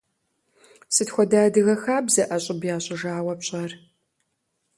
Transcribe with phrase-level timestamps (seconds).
[0.95, 3.71] Сыт хуэдэ адыгэ хабзэ ӏэщӏыб ящӏыжауэ пщӏэр?